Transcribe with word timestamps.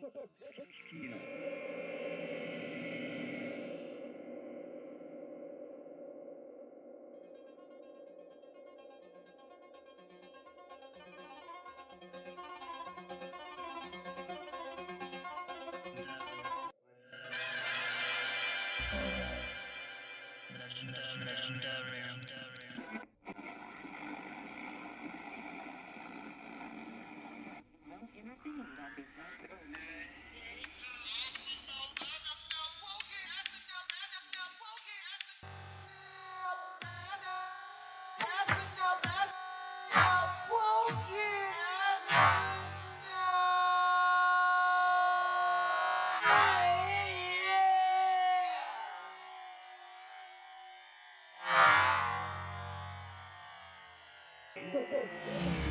legendary, 0.00 0.08
legendary. 21.26 21.99
Yeah. 54.72 55.69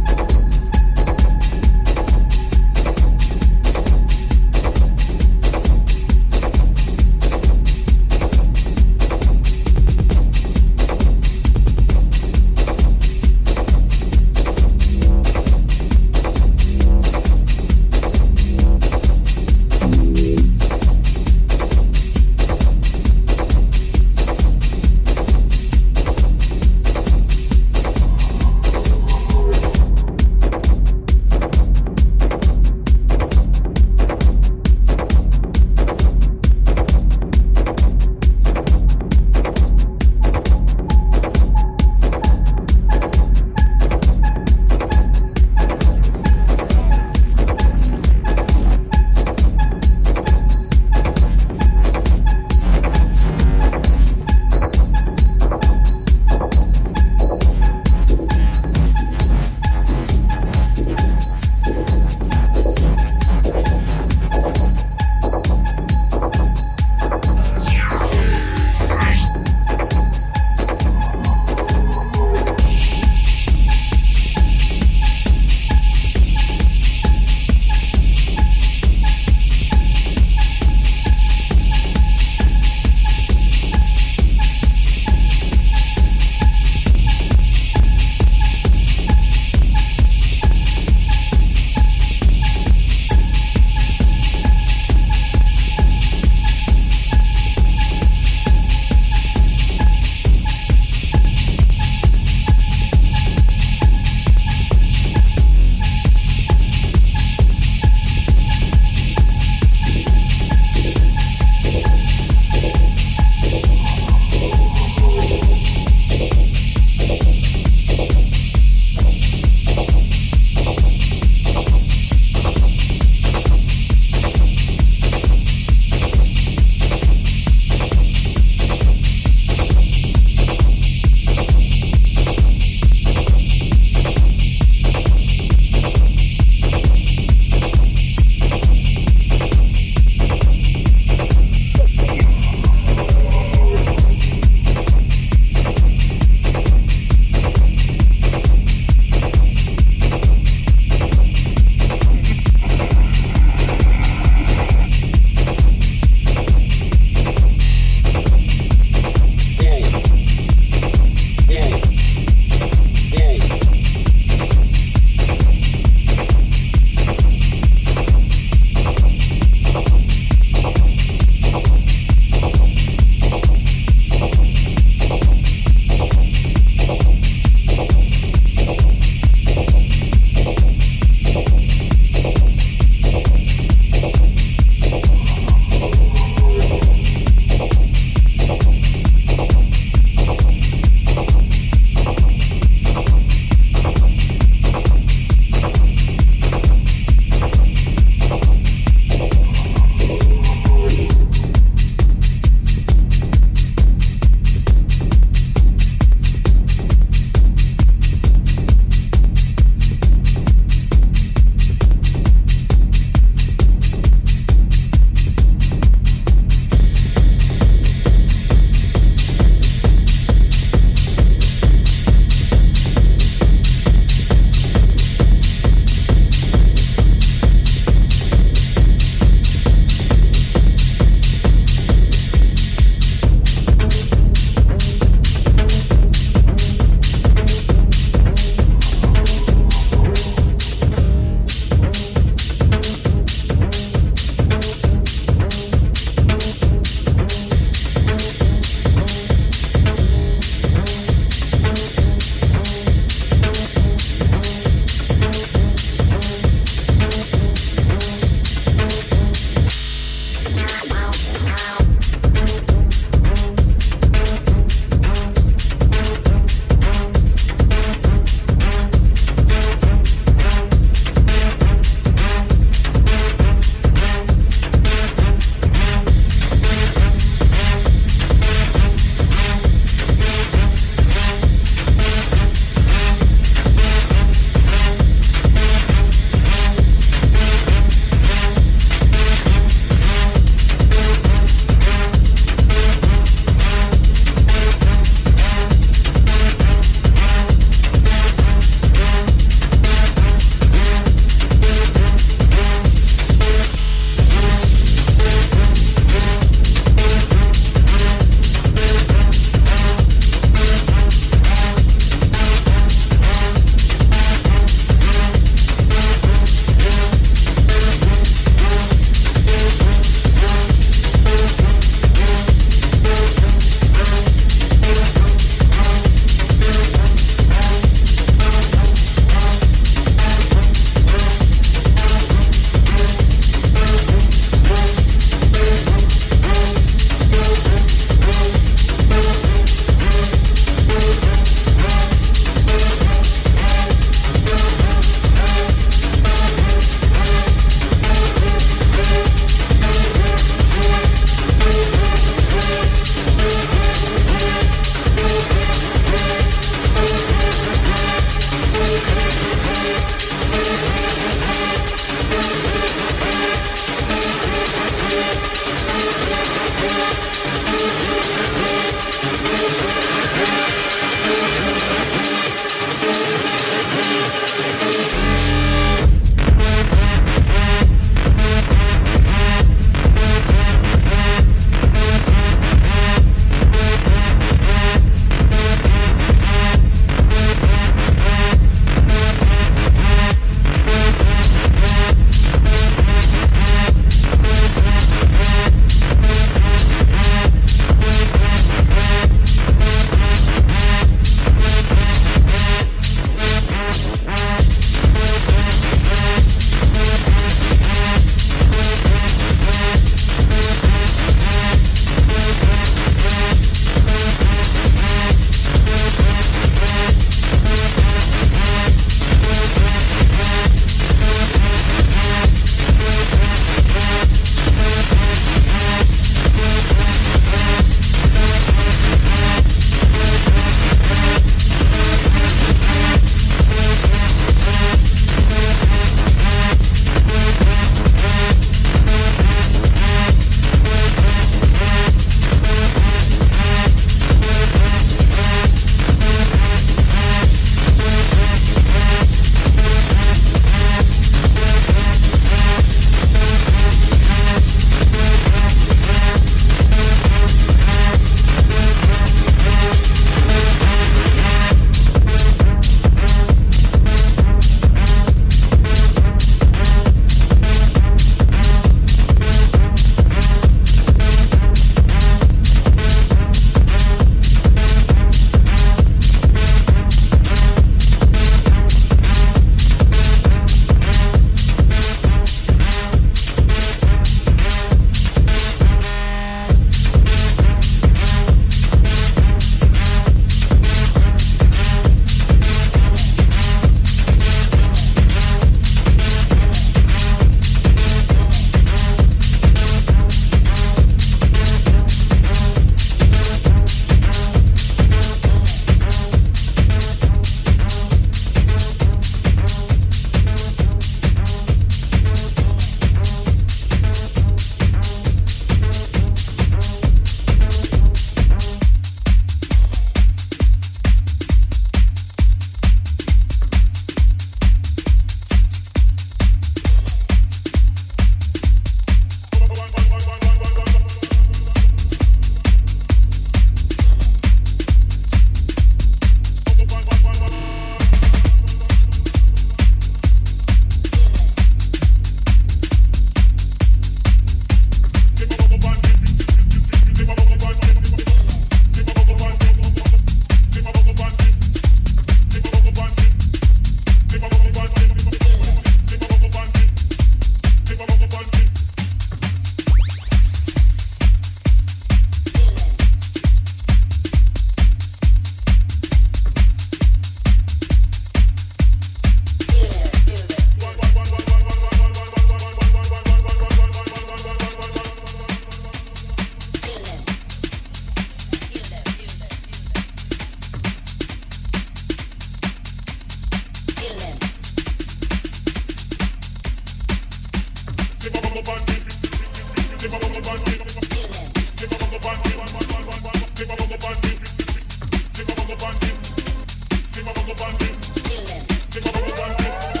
Feeling. 598.31 600.00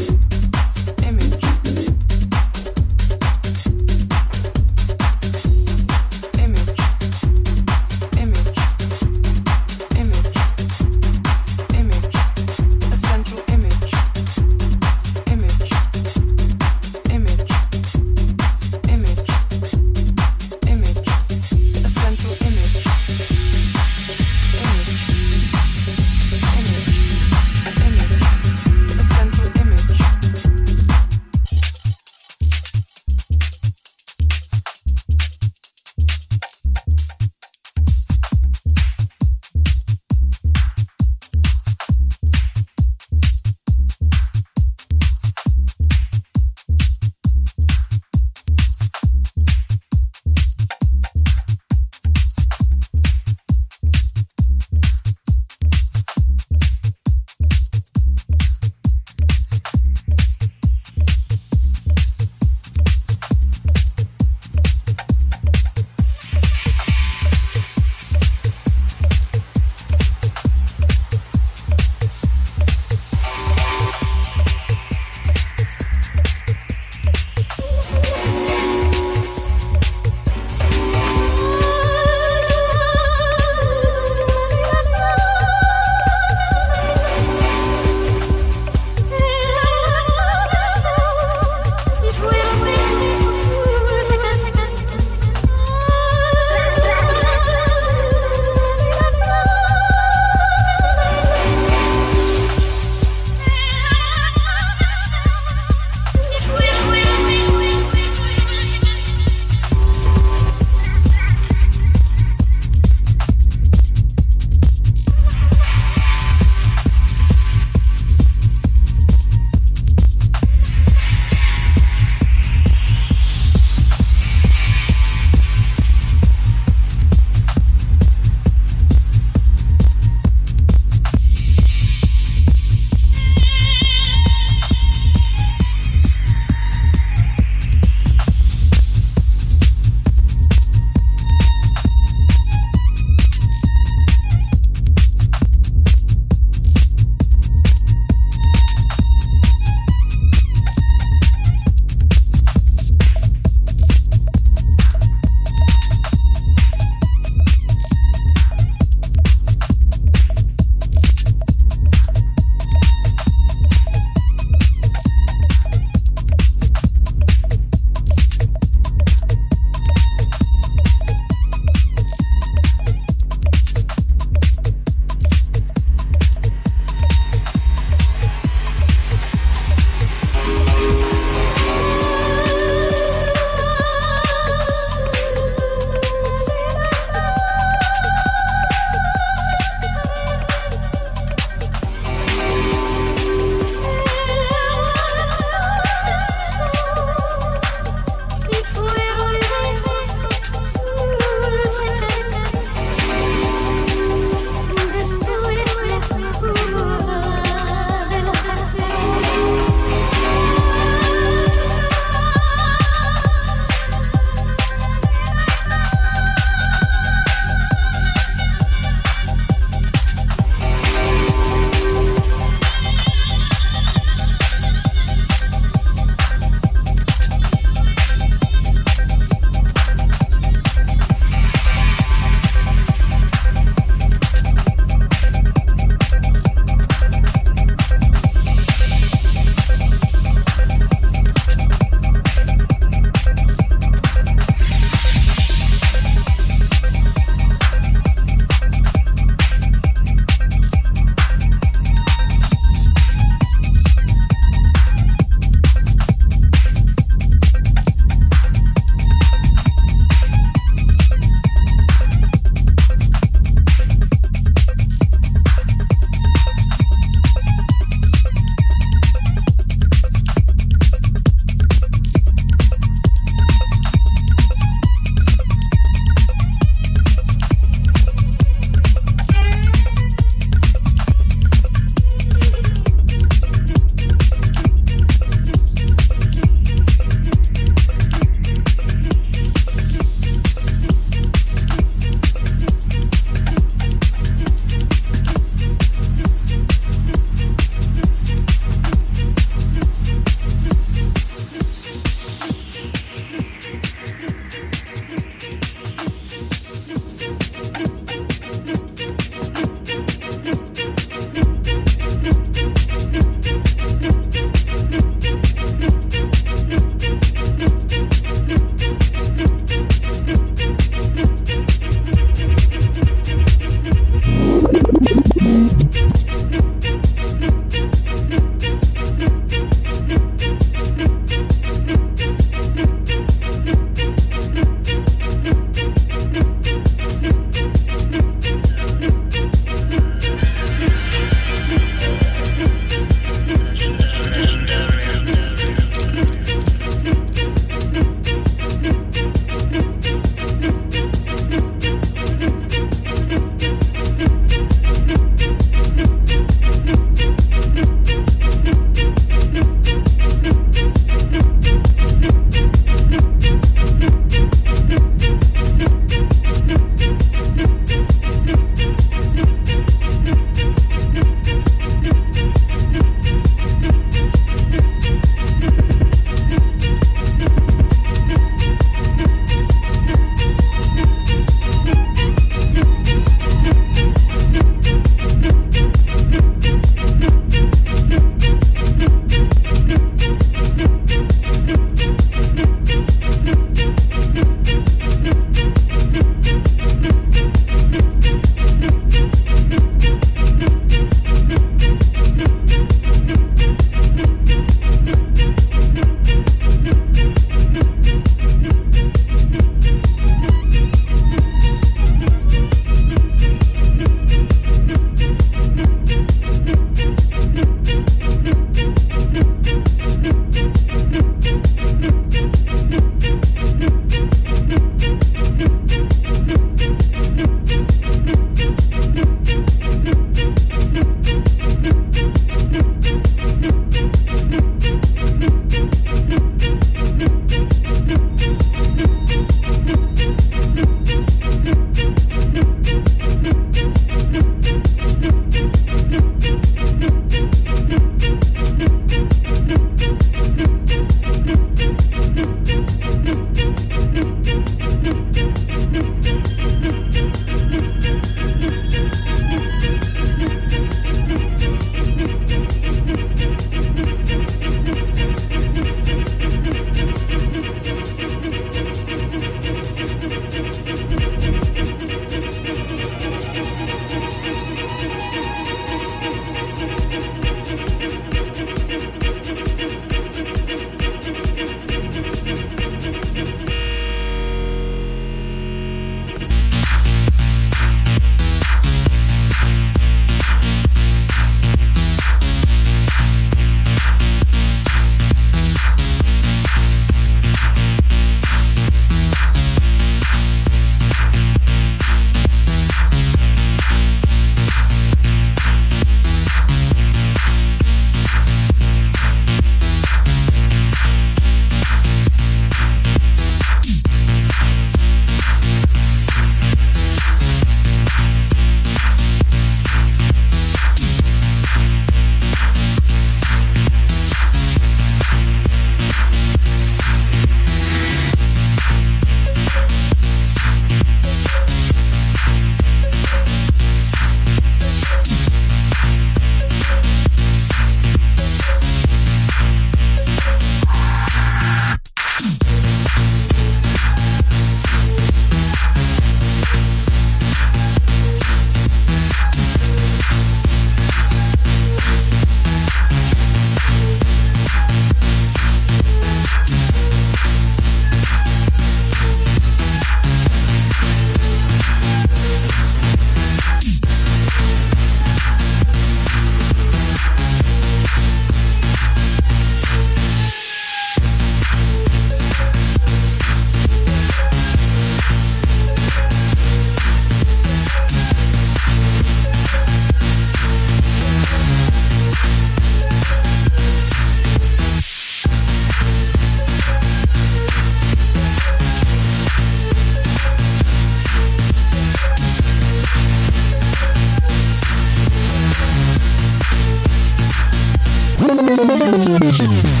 Редактор 598.71 599.21
субтитров 599.21 599.51
А.Семкин 599.51 599.51
Корректор 599.51 599.69
А.Егорова 599.71 600.00